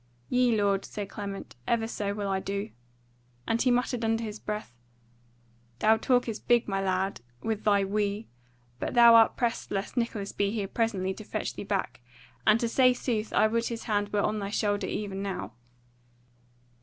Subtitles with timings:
[0.29, 2.71] "Yea, lord," said Clement, "even so will I do."
[3.47, 4.73] And he muttered under his breath;
[5.77, 8.27] "Thou talkest big, my lad, with thy 'we';
[8.79, 12.01] but thou art pressed lest Nicholas be here presently to fetch thee back;
[12.47, 15.53] and to say sooth I would his hand were on thy shoulder even now."